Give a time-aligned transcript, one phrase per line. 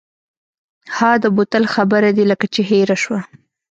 [0.95, 3.19] ها د بوتل خبره دې لکه چې هېره شوه.